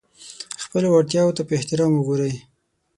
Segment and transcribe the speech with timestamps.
[0.63, 2.33] خپلو وړتیاوو ته په احترام وګورئ.